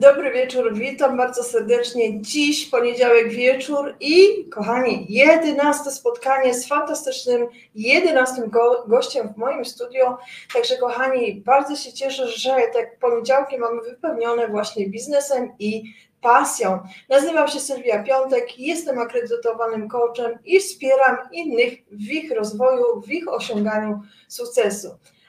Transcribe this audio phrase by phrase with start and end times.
[0.00, 2.22] Dobry wieczór, witam bardzo serdecznie.
[2.22, 10.18] Dziś poniedziałek wieczór i kochani, jedenaste spotkanie z fantastycznym, jedenastym go, gościem w moim studio.
[10.54, 15.82] Także kochani, bardzo się cieszę, że tak poniedziałki mamy wypełnione właśnie biznesem i
[16.20, 16.78] pasją.
[17.08, 23.28] Nazywam się Sylwia Piątek, jestem akredytowanym coachem i wspieram innych w ich rozwoju, w ich
[23.28, 24.88] osiąganiu sukcesu.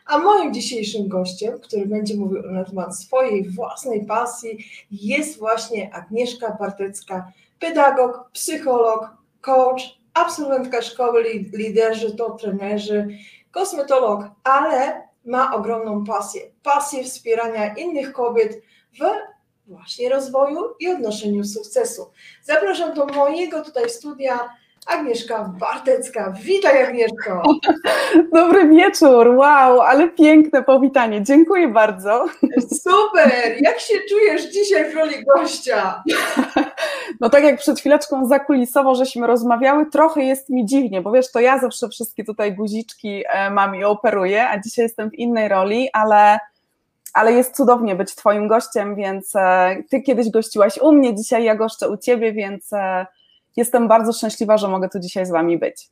[0.10, 6.58] A moim dzisiejszym gościem, który będzie mówił na temat swojej własnej pasji, jest właśnie Agnieszka
[6.60, 9.10] Bartecka, pedagog, psycholog,
[9.42, 9.82] coach,
[10.14, 13.08] absolwentka szkoły liderzy, to trenerzy,
[13.52, 16.42] kosmetolog, ale ma ogromną pasję.
[16.64, 18.62] Pasję wspierania innych kobiet
[19.00, 19.04] w
[19.68, 22.12] właśnie rozwoju i odnoszeniu sukcesu.
[22.44, 24.50] Zapraszam do mojego tutaj studia
[24.90, 26.34] Agnieszka Bartecka.
[26.44, 27.44] Witaj Agnieszko.
[28.34, 32.26] Dobry wieczór, wow, ale piękne powitanie, dziękuję bardzo.
[32.84, 33.32] Super,
[33.62, 36.04] jak się czujesz dzisiaj w roli gościa?
[37.22, 41.40] No tak jak przed chwileczką zakulisowo żeśmy rozmawiały, trochę jest mi dziwnie, bo wiesz, to
[41.40, 45.90] ja zawsze wszystkie tutaj guziczki e, mam i operuję, a dzisiaj jestem w innej roli,
[45.94, 46.40] ale
[47.14, 51.56] ale jest cudownie być Twoim gościem, więc e, Ty kiedyś gościłaś u mnie, dzisiaj ja
[51.56, 53.06] goszczę u Ciebie, więc e,
[53.60, 55.90] jestem bardzo szczęśliwa, że mogę tu dzisiaj z Wami być.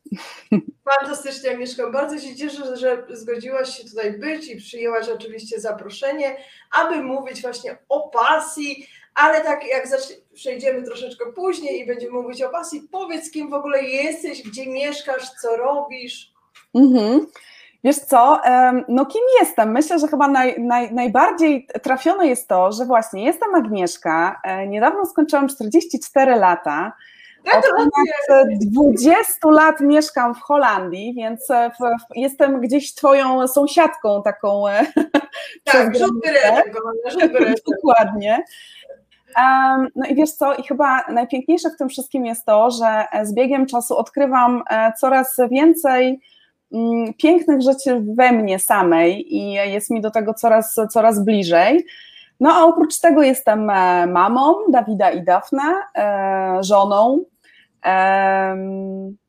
[0.90, 1.92] Fantastycznie, Agnieszka.
[1.92, 6.38] Bardzo się cieszę, że zgodziłaś się tutaj być i przyjęłaś oczywiście zaproszenie,
[6.72, 9.88] aby mówić właśnie o pasji, ale tak jak
[10.34, 15.30] przejdziemy troszeczkę później i będziemy mówić o pasji, powiedz kim w ogóle jesteś, gdzie mieszkasz,
[15.42, 16.32] co robisz.
[16.76, 17.28] Mhm.
[17.84, 18.42] Wiesz co,
[18.88, 19.72] no kim jestem?
[19.72, 25.06] Myślę, że chyba naj, naj, najbardziej trafione jest to, że właśnie jestem Agnieszka, e, niedawno
[25.06, 26.94] skończyłam 44 lata,
[27.56, 34.24] od ponad 20 lat mieszkam w Holandii, więc e, w, w, jestem gdzieś twoją sąsiadką
[34.24, 34.68] taką.
[34.68, 34.86] E,
[35.64, 36.12] tak, rzut
[37.76, 38.44] Dokładnie.
[39.38, 43.34] Um, no i wiesz co, i chyba najpiękniejsze w tym wszystkim jest to, że z
[43.34, 44.64] biegiem czasu odkrywam
[45.00, 46.20] coraz więcej
[46.74, 51.86] mm, pięknych rzeczy we mnie samej i jest mi do tego coraz, coraz bliżej.
[52.40, 55.84] No a oprócz tego jestem e, mamą Dawida i Dafna,
[56.62, 57.24] żoną,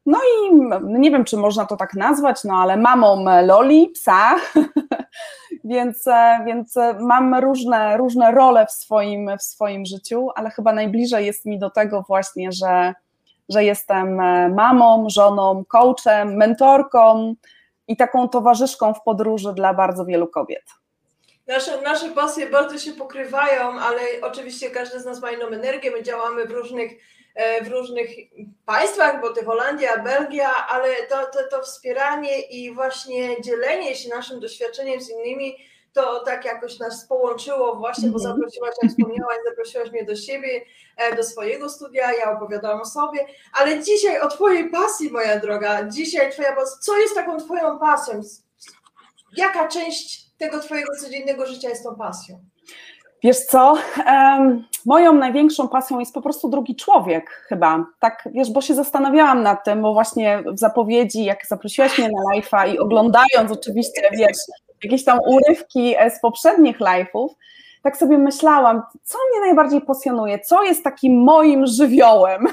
[0.07, 4.37] no i nie wiem, czy można to tak nazwać, no ale mamą Loli, psa,
[5.65, 11.27] więc, e, więc mam różne, różne role w swoim, w swoim życiu, ale chyba najbliżej
[11.27, 12.95] jest mi do tego właśnie, że,
[13.49, 17.35] że jestem e, mamą, żoną, coachem, mentorką
[17.89, 20.65] i taką towarzyszką w podróży dla bardzo wielu kobiet.
[21.47, 25.91] Nasze, nasze pasje bardzo się pokrywają, ale oczywiście każdy z nas ma inną energię.
[25.91, 27.18] My działamy w różnych E,
[27.63, 28.11] w różnych
[28.67, 34.41] państwach, bo to Holandia, Belgia, ale to, to, to wspieranie i właśnie dzielenie się naszym
[34.41, 35.57] doświadczeniem z innymi,
[35.93, 38.35] to tak jakoś nas połączyło właśnie, bo mhm.
[38.35, 40.65] zaprosiłaś, jak wspomniałaś, zaprosiłaś mnie do siebie,
[40.97, 45.89] e, do swojego studia, ja opowiadałam o sobie, ale dzisiaj o Twojej pasji, moja droga,
[45.89, 48.21] dzisiaj Twoja pasja, co jest taką Twoją pasją?
[49.37, 52.41] Jaka część tego Twojego codziennego życia jest tą pasją?
[53.23, 53.75] Wiesz co,
[54.07, 59.43] um, moją największą pasją jest po prostu drugi człowiek chyba, tak, wiesz, bo się zastanawiałam
[59.43, 64.37] nad tym, bo właśnie w zapowiedzi, jak zaprosiłaś mnie na live'a i oglądając oczywiście, wiesz,
[64.85, 67.29] jakieś tam urywki z poprzednich live'ów,
[67.83, 72.47] tak sobie myślałam, co mnie najbardziej pasjonuje, co jest takim moim żywiołem.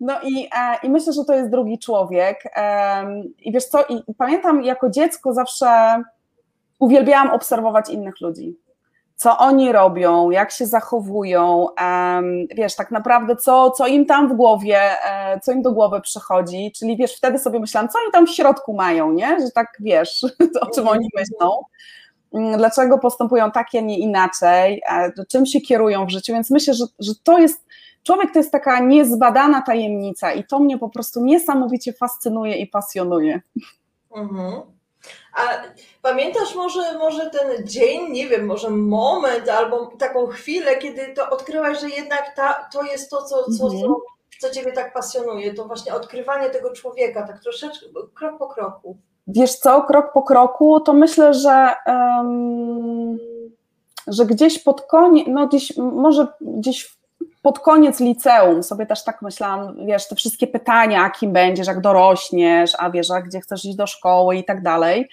[0.00, 2.42] No i, e, i myślę, że to jest drugi człowiek.
[3.38, 6.02] I wiesz co, i pamiętam jako dziecko zawsze
[6.78, 8.56] uwielbiałam obserwować innych ludzi
[9.18, 11.66] co oni robią, jak się zachowują,
[12.54, 16.72] wiesz, tak naprawdę co, co im tam w głowie, e, co im do głowy przychodzi,
[16.76, 20.24] czyli wiesz, wtedy sobie myślałam, co oni tam w środku mają, nie, że tak wiesz,
[20.60, 21.62] o czym oni myślą,
[22.34, 26.74] mm, dlaczego postępują tak, a nie inaczej, e, czym się kierują w życiu, więc myślę,
[26.74, 27.66] że, że to jest,
[28.02, 33.40] człowiek to jest taka niezbadana tajemnica i to mnie po prostu niesamowicie fascynuje i pasjonuje.
[34.16, 34.77] Mhm.
[35.36, 35.62] A
[36.02, 41.80] pamiętasz może, może ten dzień, nie wiem, może moment albo taką chwilę, kiedy to odkryłaś,
[41.80, 43.82] że jednak ta, to jest to, co, co, mhm.
[43.82, 44.00] co,
[44.40, 48.96] co Ciebie tak pasjonuje, to właśnie odkrywanie tego człowieka, tak troszeczkę, krok po kroku.
[49.26, 53.18] Wiesz co, krok po kroku, to myślę, że, um,
[54.06, 56.97] że gdzieś pod koniec, no gdzieś, może gdzieś
[57.48, 62.72] pod koniec liceum sobie też tak myślałam, wiesz, te wszystkie pytania, kim będziesz, jak dorośniesz,
[62.78, 65.08] a wiesz, a gdzie chcesz iść do szkoły i tak dalej.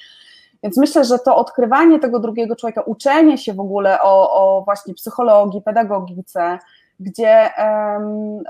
[0.63, 4.93] Więc myślę, że to odkrywanie tego drugiego człowieka, uczenie się w ogóle o, o właśnie
[4.93, 6.59] psychologii, pedagogice,
[6.99, 8.43] gdzie um,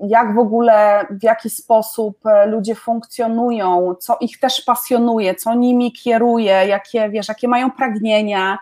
[0.00, 6.66] jak w ogóle, w jaki sposób ludzie funkcjonują, co ich też pasjonuje, co nimi kieruje,
[6.66, 8.58] jakie, wiesz, jakie mają pragnienia,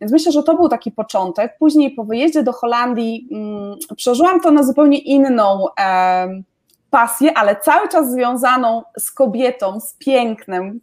[0.00, 1.58] Więc myślę, że to był taki początek.
[1.58, 6.42] Później po wyjeździe do Holandii mm, przeżyłam to na zupełnie inną e,
[6.90, 10.80] pasję, ale cały czas związaną z kobietą, z pięknem,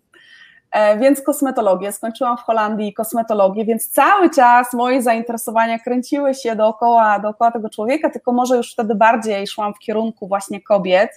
[0.71, 1.91] E, więc kosmetologię.
[1.91, 8.09] Skończyłam w Holandii kosmetologię, więc cały czas moje zainteresowania kręciły się dookoła, dookoła tego człowieka,
[8.09, 11.09] tylko może już wtedy bardziej szłam w kierunku właśnie kobiet,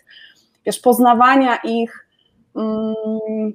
[0.66, 2.08] wiesz, poznawania ich.
[2.56, 3.52] Mm,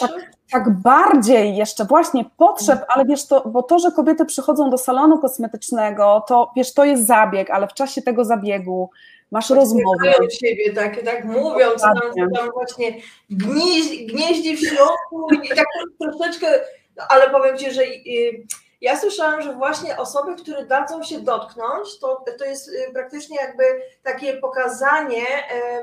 [0.00, 4.78] tak, tak, bardziej jeszcze właśnie potrzeb, ale wiesz, to, bo to, że kobiety przychodzą do
[4.78, 8.90] salonu kosmetycznego, to wiesz, to jest zabieg, ale w czasie tego zabiegu
[9.30, 10.12] masz rozmowę.
[10.40, 12.96] siebie, tak, tak mówią, co tam, tam właśnie
[13.30, 15.66] gnieździ, gnieździ w środku i tak
[16.00, 16.46] troszeczkę,
[17.08, 18.46] ale powiem Ci, że y,
[18.80, 23.62] ja słyszałam, że właśnie osoby, które dadzą się dotknąć, to, to jest y, praktycznie jakby
[24.02, 25.26] takie pokazanie,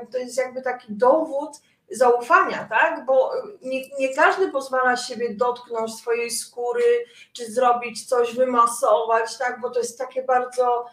[0.02, 1.50] y, to jest jakby taki dowód
[1.90, 3.06] zaufania, tak?
[3.06, 3.30] Bo
[3.62, 9.60] nie, nie każdy pozwala siebie dotknąć swojej skóry, czy zrobić coś, wymasować, tak?
[9.60, 10.86] Bo to jest takie bardzo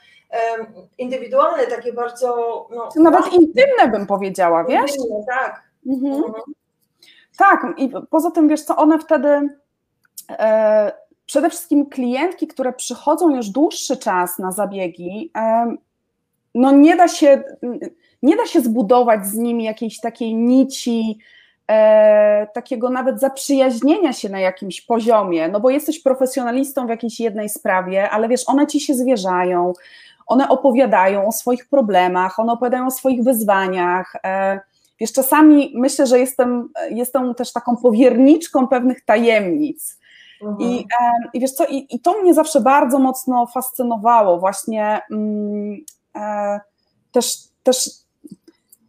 [0.98, 2.28] indywidualne, takie bardzo.
[2.76, 4.96] No, Nawet intymne bym powiedziała, wiesz?
[4.96, 5.64] Intymne, tak.
[5.88, 6.14] Mhm.
[6.14, 6.44] Mhm.
[7.38, 9.50] Tak, i poza tym wiesz co, one wtedy.
[10.30, 10.92] E,
[11.26, 15.76] przede wszystkim klientki, które przychodzą już dłuższy czas na zabiegi, e,
[16.56, 17.44] no nie da się,
[18.24, 21.18] nie da się zbudować z nimi jakiejś takiej nici,
[21.68, 27.50] e, takiego nawet zaprzyjaźnienia się na jakimś poziomie, no bo jesteś profesjonalistą w jakiejś jednej
[27.50, 29.74] sprawie, ale wiesz, one ci się zwierzają,
[30.28, 34.16] one opowiadają o swoich problemach, one opowiadają o swoich wyzwaniach.
[34.24, 34.60] E,
[35.00, 40.00] wiesz, czasami myślę, że jestem, jestem też taką powierniczką pewnych tajemnic.
[40.42, 40.70] Mhm.
[40.70, 45.78] I, e, I wiesz co, i, i, to mnie zawsze bardzo mocno fascynowało, właśnie mm,
[46.16, 46.60] e,
[47.12, 48.03] też, też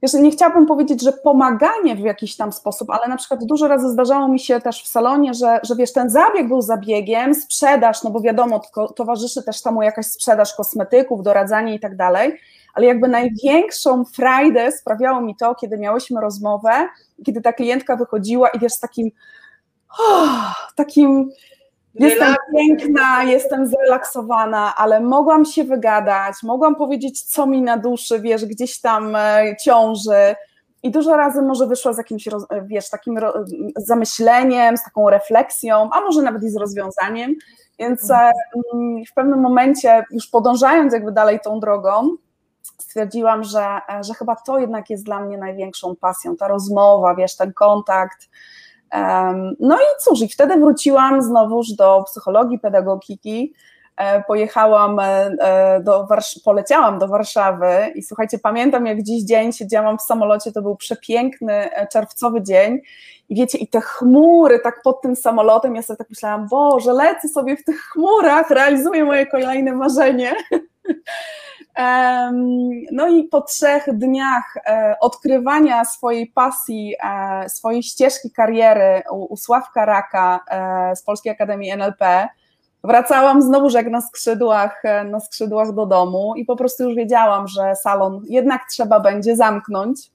[0.04, 3.88] Wiesz, nie chciałabym powiedzieć, że pomaganie w jakiś tam sposób, ale na przykład dużo razy
[3.88, 8.10] zdarzało mi się też w salonie, że, że wiesz, ten zabieg był zabiegiem, sprzedaż, no
[8.10, 8.60] bo wiadomo,
[8.96, 12.40] towarzyszy też temu jakaś sprzedaż kosmetyków, doradzanie i tak dalej,
[12.74, 16.88] ale jakby największą frajdę sprawiało mi to, kiedy miałyśmy rozmowę,
[17.26, 19.10] kiedy ta klientka wychodziła i wiesz, z takim
[19.98, 21.30] oh, takim
[21.94, 28.44] Jestem piękna, jestem zrelaksowana, ale mogłam się wygadać, mogłam powiedzieć, co mi na duszy, wiesz,
[28.44, 30.35] gdzieś tam e, ciąży.
[30.82, 32.29] I dużo razy może wyszła z jakimś,
[32.62, 33.19] wiesz, takim
[33.76, 37.35] zamyśleniem, z taką refleksją, a może nawet i z rozwiązaniem.
[37.79, 38.32] Więc e,
[38.75, 42.17] mm, w pewnym momencie, już podążając jakby dalej tą drogą,
[42.79, 47.36] stwierdziłam, że, e, że chyba to jednak jest dla mnie największą pasją, ta rozmowa, wiesz,
[47.36, 48.29] ten kontakt,
[49.60, 53.55] no i cóż, i wtedy wróciłam znowuż do psychologii, pedagogiki.
[53.96, 59.53] E, pojechałam e, e, do Warsz- poleciałam do Warszawy i słuchajcie, pamiętam jak dziś dzień
[59.53, 62.81] siedziałam w samolocie, to był przepiękny czerwcowy dzień
[63.29, 67.29] i wiecie, i te chmury tak pod tym samolotem, ja sobie tak myślałam, Boże, lecę
[67.29, 70.32] sobie w tych chmurach, realizuję moje kolejne marzenie.
[72.93, 79.84] No i po trzech dniach e, odkrywania swojej pasji, e, swojej ścieżki kariery u Sławka
[79.84, 82.28] Raka e, z Polskiej Akademii NLP,
[82.84, 87.76] wracałam znowuż jak na skrzydłach, na skrzydłach do domu i po prostu już wiedziałam, że
[87.76, 90.10] salon jednak trzeba będzie zamknąć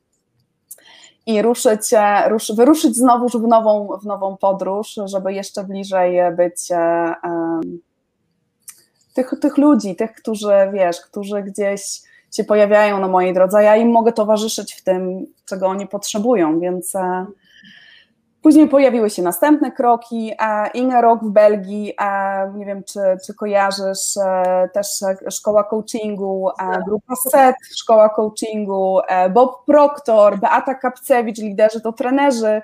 [1.26, 1.82] i ruszyć,
[2.28, 6.72] rusz, wyruszyć znowuż w nową, w nową podróż, żeby jeszcze bliżej być
[9.24, 13.92] tych, tych ludzi, tych, którzy, wiesz, którzy gdzieś się pojawiają na mojej drodze, ja im
[13.92, 17.26] mogę towarzyszyć w tym, czego oni potrzebują, więc e,
[18.42, 20.34] później pojawiły się następne kroki,
[20.74, 21.94] Inge Rock w Belgii,
[22.56, 24.88] nie wiem, czy, czy kojarzysz, e, też
[25.30, 26.50] szkoła coachingu,
[26.86, 32.62] grupa SET, szkoła coachingu, e, Bob Proctor, Beata Kapcewicz, liderzy to trenerzy,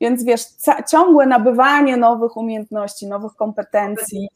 [0.00, 0.42] więc wiesz,
[0.90, 4.28] ciągłe nabywanie nowych umiejętności, nowych kompetencji,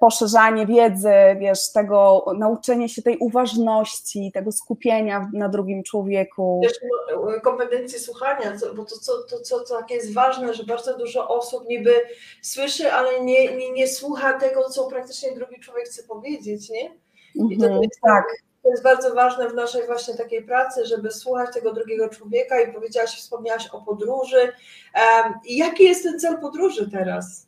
[0.00, 6.60] poszerzanie wiedzy, wiesz, tego nauczenie się tej uważności, tego skupienia na drugim człowieku.
[6.62, 6.80] Wiesz,
[7.10, 11.28] no, kompetencje słuchania, bo to, co, to, co, co takie jest ważne, że bardzo dużo
[11.28, 11.94] osób niby
[12.42, 16.90] słyszy, ale nie, nie, nie słucha tego, co praktycznie drugi człowiek chce powiedzieć, nie?
[17.34, 18.24] I to, mhm, jest, tak.
[18.62, 22.72] to jest bardzo ważne w naszej właśnie takiej pracy, żeby słuchać tego drugiego człowieka i
[22.72, 24.36] powiedziałaś, wspomniałaś o podróży.
[24.38, 27.43] Um, jaki jest ten cel podróży teraz?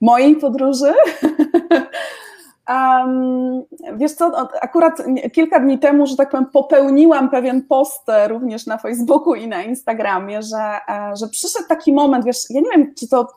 [0.00, 0.94] Mojej podróży.
[2.68, 3.62] Um,
[3.96, 5.02] wiesz co, akurat
[5.32, 10.42] kilka dni temu, że tak powiem, popełniłam pewien post również na Facebooku i na Instagramie,
[10.42, 13.28] że, e, że przyszedł taki moment, wiesz, ja nie wiem, czy to,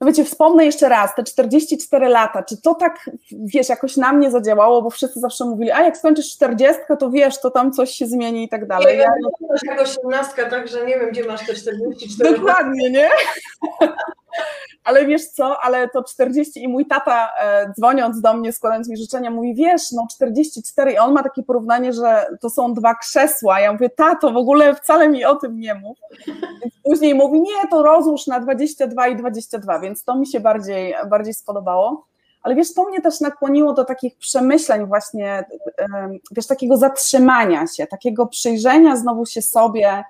[0.00, 4.30] no wiecie, wspomnę jeszcze raz, te 44 lata, czy to tak, wiesz, jakoś na mnie
[4.30, 8.06] zadziałało, bo wszyscy zawsze mówili, a jak skończysz 40, to wiesz, to tam coś się
[8.06, 8.96] zmieni i tak dalej.
[8.96, 13.08] Nie ja, wiem, masz jako 18, także nie wiem, gdzie masz te 44 Dokładnie, nie?
[14.86, 18.96] ale wiesz co, ale to 40 i mój tata e, dzwoniąc do mnie, składając mi
[18.96, 23.60] życzenia, mówi, wiesz, no 44 i on ma takie porównanie, że to są dwa krzesła.
[23.60, 25.98] Ja mówię, tato, w ogóle wcale mi o tym nie mów.
[26.62, 30.94] Więc później mówi, nie, to rozłóż na 22 i 22, więc to mi się bardziej,
[31.10, 32.06] bardziej spodobało.
[32.42, 35.44] Ale wiesz, to mnie też nakłoniło do takich przemyśleń właśnie,
[36.30, 40.04] wiesz, takiego zatrzymania się, takiego przyjrzenia znowu się sobie,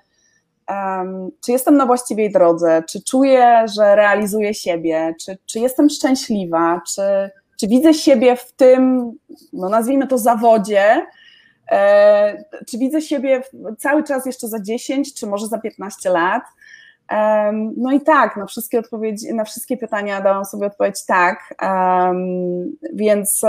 [1.44, 7.30] czy jestem na właściwej drodze, czy czuję, że realizuję siebie, czy, czy jestem szczęśliwa, czy,
[7.60, 9.12] czy widzę siebie w tym,
[9.52, 11.06] no nazwijmy to zawodzie,
[11.70, 13.42] e, czy widzę siebie
[13.78, 16.42] cały czas jeszcze za 10, czy może za 15 lat.
[17.76, 21.54] No i tak, na wszystkie odpowiedzi, na wszystkie pytania dałam sobie odpowiedź tak,
[22.92, 23.42] więc,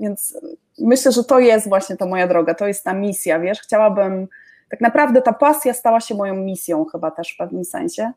[0.00, 0.38] więc
[0.78, 4.28] myślę, że to jest właśnie ta moja droga, to jest ta misja, wiesz, chciałabym
[4.70, 8.12] tak naprawdę ta pasja stała się moją misją chyba też w pewnym sensie.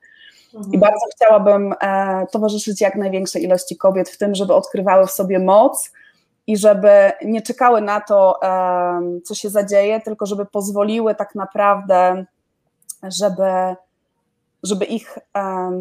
[0.53, 0.74] Mhm.
[0.74, 5.39] I bardzo chciałabym e, towarzyszyć jak największej ilości kobiet w tym, żeby odkrywały w sobie
[5.39, 5.92] moc
[6.48, 8.39] i żeby nie czekały na to,
[9.25, 12.25] co się zadzieje, tylko żeby pozwoliły tak naprawdę,
[13.03, 13.75] żeby,
[14.63, 15.72] żeby ich e,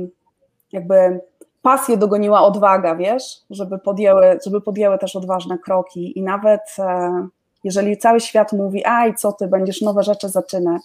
[0.73, 1.21] jakby
[1.63, 7.29] pasję dogoniła odwaga, wiesz, żeby podjęły, żeby podjęły też odważne kroki i nawet e,
[7.65, 10.83] jeżeli cały świat mówi, aj, co ty, będziesz nowe rzeczy zaczynać,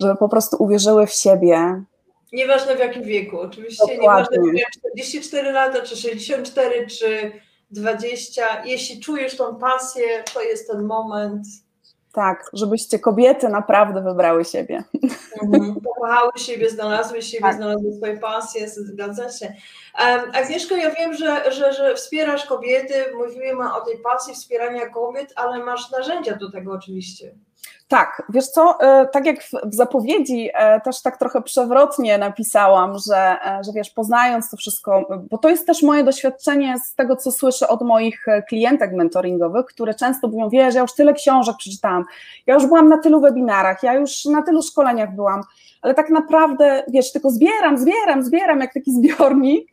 [0.00, 1.82] żeby po prostu uwierzyły w siebie.
[2.32, 4.38] Nieważne w jakim wieku, oczywiście, Dokładnie.
[4.38, 7.32] nieważne czy 44 lata, czy 64, czy
[7.70, 11.46] 20, jeśli czujesz tą pasję, to jest ten moment.
[12.16, 14.84] Tak, żebyście kobiety naprawdę wybrały siebie.
[15.42, 15.74] Mhm.
[15.84, 17.56] Pokochały siebie, znalazły siebie, tak.
[17.56, 19.46] znalazły swoje pasje, zgadza się.
[19.46, 25.32] Um, Agnieszko, ja wiem, że, że, że wspierasz kobiety, mówimy o tej pasji wspierania kobiet,
[25.36, 27.34] ale masz narzędzia do tego oczywiście.
[27.88, 33.16] Tak, wiesz co, e, tak jak w zapowiedzi e, też tak trochę przewrotnie napisałam, że,
[33.16, 37.32] e, że wiesz, poznając to wszystko, bo to jest też moje doświadczenie z tego, co
[37.32, 42.04] słyszę od moich klientek mentoringowych, które często mówią, wiesz, ja już tyle książek przeczytałam,
[42.46, 45.40] ja już byłam na tylu webinarach, ja już na tylu szkoleniach byłam,
[45.82, 49.72] ale tak naprawdę, wiesz, tylko zbieram, zbieram, zbieram jak taki zbiornik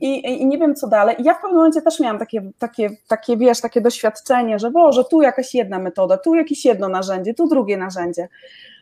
[0.00, 1.16] i, i nie wiem co dalej.
[1.18, 5.04] I ja w pewnym momencie też miałam takie, takie, takie, wiesz, takie doświadczenie, że Boże,
[5.04, 8.28] tu jakaś jedna metoda, tu jakieś jedno narzędzie, tu drugie narzędzie.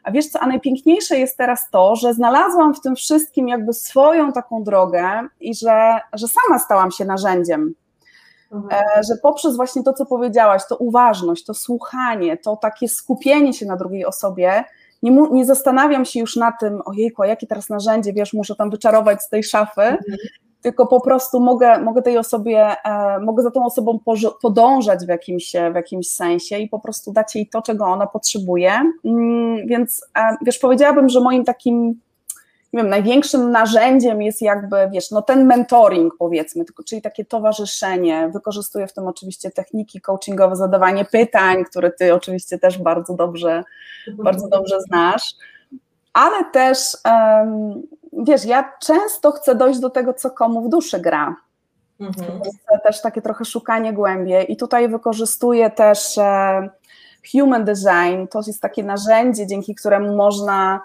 [0.05, 4.33] A wiesz co, a najpiękniejsze jest teraz to, że znalazłam w tym wszystkim jakby swoją
[4.33, 7.75] taką drogę i że, że sama stałam się narzędziem.
[8.53, 8.83] Mhm.
[8.83, 13.67] E, że poprzez właśnie to, co powiedziałaś, to uważność, to słuchanie, to takie skupienie się
[13.67, 14.65] na drugiej osobie,
[15.03, 18.57] nie, mu, nie zastanawiam się już na tym, ojejku, a jakie teraz narzędzie, wiesz, muszę
[18.57, 20.19] tam wyczarować z tej szafy, mhm
[20.63, 23.99] tylko po prostu mogę, mogę tej osobie, e, mogę za tą osobą
[24.43, 28.73] podążać w jakimś, w jakimś sensie i po prostu dać jej to, czego ona potrzebuje.
[29.05, 32.01] Mm, więc e, wiesz, powiedziałabym, że moim takim
[32.73, 38.31] nie wiem, największym narzędziem jest jakby, wiesz, no ten mentoring powiedzmy, czyli takie towarzyszenie.
[38.33, 43.65] Wykorzystuję w tym oczywiście techniki coachingowe, zadawanie pytań, które ty oczywiście też bardzo dobrze,
[44.19, 45.35] bardzo dobrze znasz,
[46.13, 51.37] ale też um, wiesz, ja często chcę dojść do tego, co komu w duszy gra.
[52.01, 52.41] Mhm.
[52.85, 56.69] Też takie trochę szukanie głębiej i tutaj wykorzystuję też e,
[57.33, 60.81] human design, to jest takie narzędzie, dzięki któremu można,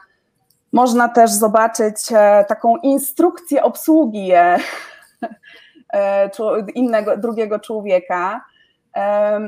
[0.71, 4.31] można też zobaczyć e, taką instrukcję obsługi
[5.93, 6.29] e,
[6.75, 8.45] innego, drugiego człowieka.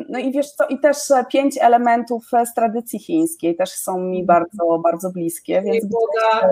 [0.10, 0.98] No i wiesz co, i też
[1.32, 4.26] pięć elementów z tradycji chińskiej też są mi mhm.
[4.26, 5.62] bardzo, bardzo bliskie.
[5.62, 6.50] Więc woda,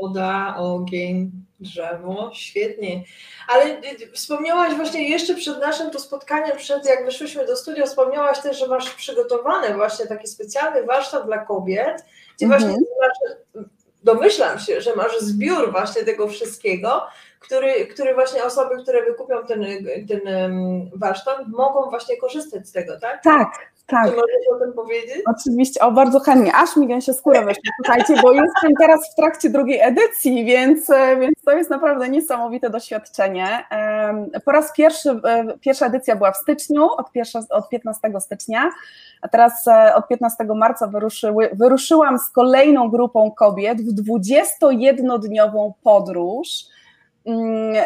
[0.00, 3.04] woda, ogień, drzewo, świetnie.
[3.48, 7.86] Ale y, y, wspomniałaś właśnie jeszcze przed naszym tu spotkaniem, przed jak wyszłyśmy do studia,
[7.86, 12.04] wspomniałaś też, że masz przygotowany właśnie taki specjalny warsztat dla kobiet,
[12.36, 12.62] gdzie mhm.
[12.62, 12.84] właśnie
[14.02, 17.06] domyślam się, że masz zbiór właśnie tego wszystkiego,
[17.40, 19.64] który, który właśnie osoby, które wykupią ten,
[20.08, 20.20] ten
[20.94, 23.22] warsztat, mogą właśnie korzystać z tego, tak?
[23.22, 23.48] Tak,
[23.86, 24.04] tak.
[24.04, 25.22] Czy możesz o tym powiedzieć?
[25.26, 29.50] Oczywiście, o bardzo chętnie, aż mi gęsie skórę wyszła, słuchajcie, bo jestem teraz w trakcie
[29.50, 30.88] drugiej edycji, więc,
[31.20, 33.64] więc to jest naprawdę niesamowite doświadczenie.
[34.44, 38.70] Po raz pierwszy, e, pierwsza edycja była w styczniu, od, pierwsza, od 15 stycznia,
[39.22, 46.48] a teraz e, od 15 marca wyruszyły, wyruszyłam z kolejną grupą kobiet w 21-dniową podróż,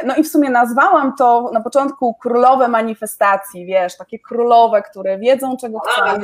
[0.04, 5.56] no i w sumie nazwałam to na początku królowe manifestacji, wiesz, takie królowe, które wiedzą,
[5.56, 6.18] czego chcą, A,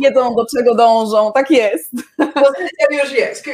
[0.00, 1.92] wiedzą, do czego dążą, tak jest.
[2.16, 3.44] Pozycja już jest,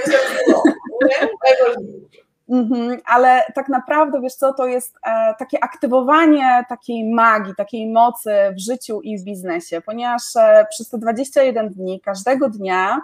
[2.49, 8.31] Mhm, ale tak naprawdę, wiesz co, to jest e, takie aktywowanie takiej magii, takiej mocy
[8.57, 13.01] w życiu i w biznesie, ponieważ e, przez te 21 dni, każdego dnia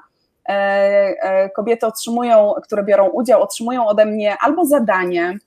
[0.48, 5.38] e, kobiety otrzymują, które biorą udział, otrzymują ode mnie albo zadanie,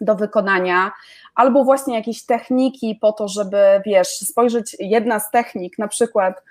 [0.00, 0.92] do wykonania,
[1.34, 6.42] albo właśnie jakieś techniki po to, żeby, wiesz, spojrzeć, jedna z technik, na przykład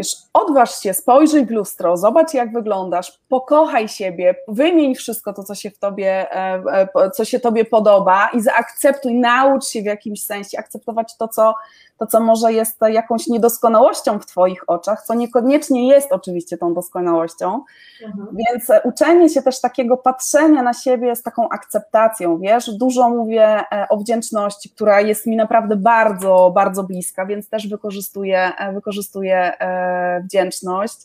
[0.00, 5.54] Wiesz, odważ się, spojrzyj w lustro, zobacz jak wyglądasz, pokochaj siebie, wymień wszystko to, co
[5.54, 6.62] się w tobie, e,
[6.94, 11.54] e, co się tobie podoba i zaakceptuj, naucz się w jakimś sensie akceptować to, co,
[11.98, 17.64] to, co może jest jakąś niedoskonałością w twoich oczach, co niekoniecznie jest oczywiście tą doskonałością,
[18.04, 18.28] mhm.
[18.36, 23.86] więc uczenie się też takiego patrzenia na siebie z taką akceptacją, wiesz, dużo mówię e,
[23.88, 29.52] o wdzięczności, która jest mi naprawdę bardzo, bardzo bliska, więc też wykorzystuję, wykorzystuję
[30.24, 30.96] wdzięczność,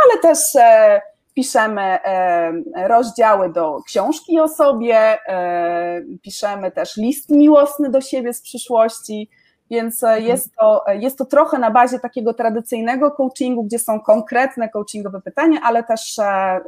[0.00, 1.00] ale też e,
[1.34, 8.42] piszemy e, rozdziały do książki o sobie, e, piszemy też list miłosny do siebie z
[8.42, 9.30] przyszłości,
[9.70, 10.24] więc mhm.
[10.24, 15.60] jest to, jest to trochę na bazie takiego tradycyjnego coachingu, gdzie są konkretne coachingowe pytania,
[15.62, 16.16] ale też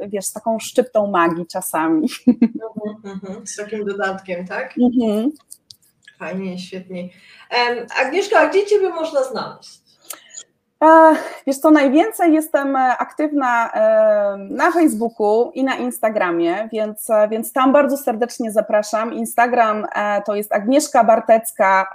[0.07, 2.07] wiesz, z taką szczyptą magii czasami.
[2.27, 3.47] Mhm, mhm.
[3.47, 4.73] z takim dodatkiem, tak?
[6.19, 7.09] Fajnie, świetnie.
[8.01, 9.84] Agnieszka, a gdzie Ciebie można znaleźć?
[10.85, 11.15] E,
[11.47, 17.73] wiesz co, najwięcej jestem e, aktywna e, na Facebooku i na Instagramie, więc, więc tam
[17.73, 19.13] bardzo serdecznie zapraszam.
[19.13, 19.85] Instagram
[20.25, 21.89] to jest Agnieszka Bartecka,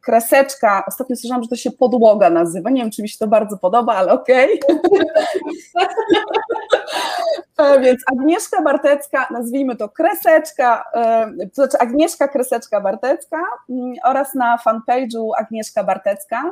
[0.00, 0.84] kreseczka.
[0.86, 2.70] Ostatnio słyszałam, że to się podłoga nazywa.
[2.70, 4.60] Nie wiem, czy mi się to bardzo podoba, ale okej.
[7.56, 7.80] Okay.
[7.80, 10.84] więc Agnieszka Bartecka, nazwijmy to kreseczka,
[11.54, 13.38] to znaczy Agnieszka Kreseczka Bartecka
[13.70, 16.42] mm, oraz na fanpage'u Agnieszka Bartecka.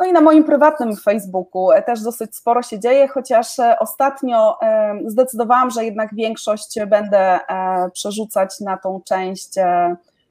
[0.00, 4.98] No i na moim prywatnym Facebooku też dosyć sporo się dzieje, chociaż e, ostatnio e,
[5.06, 9.50] zdecydowałam, że jednak większość będę e, przerzucać na tą część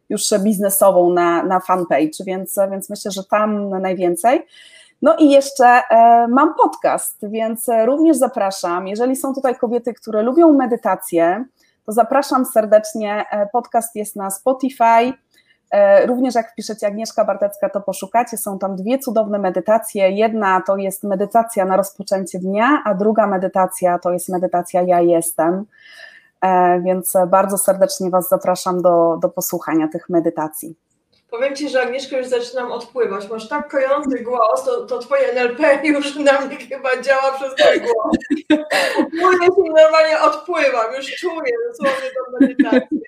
[0.10, 4.45] już biznesową na, na fanpage, więc, więc myślę, że tam najwięcej.
[5.01, 5.82] No i jeszcze
[6.29, 11.45] mam podcast, więc również zapraszam, jeżeli są tutaj kobiety, które lubią medytację,
[11.86, 13.25] to zapraszam serdecznie.
[13.51, 15.13] Podcast jest na Spotify, E,
[16.05, 20.12] również jak wpiszecie Agnieszka Bartecka, to poszukacie, są tam dwie cudowne medytacje.
[20.12, 25.65] Jedna to jest medytacja na rozpoczęcie dnia, a druga medytacja to jest medytacja Ja jestem.
[26.41, 30.75] E, więc bardzo serdecznie Was zapraszam do, do posłuchania tych medytacji.
[31.29, 33.29] Powiem Ci, że Agnieszka już zaczynam odpływać.
[33.29, 37.81] Masz tak kojący głos, to, to Twoje NLP już na mnie chyba działa przez Twój
[37.81, 38.17] głos.
[39.19, 42.99] Czuję się normalnie odpływam, już czuję dosłownie tą medytację.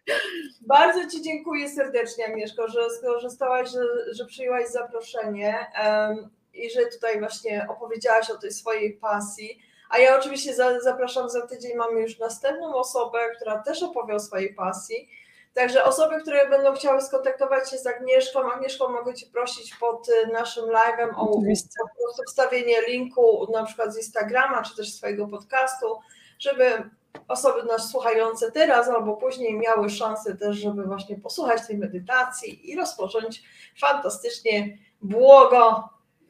[0.62, 7.20] Bardzo Ci dziękuję serdecznie, Agnieszko, że skorzystałaś, że, że przyjęłaś zaproszenie um, i że tutaj
[7.20, 9.60] właśnie opowiedziałaś o tej swojej pasji.
[9.90, 14.20] A ja oczywiście za, zapraszam za tydzień, mamy już następną osobę, która też opowie o
[14.20, 15.10] swojej pasji.
[15.54, 20.28] Także osoby, które będą chciały skontaktować się z Agnieszką, Agnieszką mogę Cię prosić pod y,
[20.34, 21.42] naszym live'em o
[22.28, 25.86] wstawienie linku na przykład z Instagrama, czy też swojego podcastu,
[26.40, 26.90] żeby
[27.28, 32.76] osoby nas słuchające teraz albo później miały szansę też, żeby właśnie posłuchać tej medytacji i
[32.76, 33.44] rozpocząć
[33.80, 35.90] fantastycznie, błogo,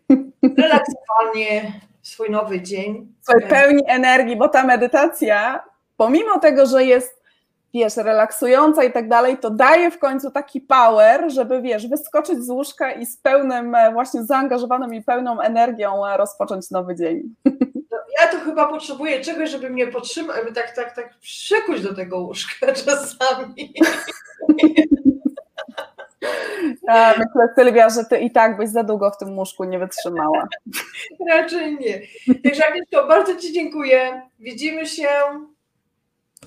[0.57, 3.15] relaksowanie swój nowy dzień.
[3.27, 5.63] W pełni energii, bo ta medytacja,
[5.97, 7.20] pomimo tego, że jest
[7.73, 12.49] wiesz, relaksująca i tak dalej, to daje w końcu taki power, żeby, wiesz, wyskoczyć z
[12.49, 17.35] łóżka i z pełnym, e, właśnie zaangażowaną i pełną energią e, rozpocząć nowy dzień.
[18.21, 22.67] Ja to chyba potrzebuję czegoś, żeby mnie podtrzymać, tak, tak, tak przykuć do tego łóżka
[22.85, 23.73] czasami.
[27.17, 30.47] Myślę, Sylwia, że ty i tak byś za długo w tym łóżku nie wytrzymała.
[31.29, 32.01] Raczej nie.
[32.43, 34.21] Także Agnieszko, bardzo Ci dziękuję.
[34.39, 35.07] Widzimy się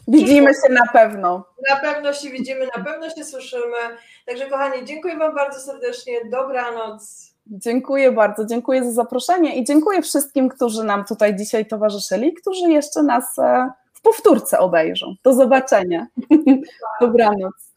[0.09, 1.45] Widzimy się na pewno.
[1.71, 3.77] Na pewno się widzimy, na pewno się słyszymy.
[4.27, 6.15] Także kochani, dziękuję Wam bardzo serdecznie.
[6.31, 7.35] Dobranoc.
[7.47, 13.03] Dziękuję bardzo, dziękuję za zaproszenie i dziękuję wszystkim, którzy nam tutaj dzisiaj towarzyszyli, którzy jeszcze
[13.03, 15.15] nas e, w powtórce obejrzą.
[15.23, 16.07] Do zobaczenia.
[17.01, 17.74] Dobranoc.